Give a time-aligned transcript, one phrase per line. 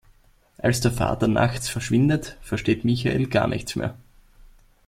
[0.57, 3.93] Als der Vater Nachts verschwindet, versteht Michael gar nichts mehr.